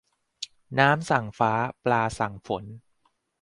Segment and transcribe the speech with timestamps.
[0.79, 1.53] น้ำสั่งฟ้า
[1.83, 2.63] ปลาสั่งฝน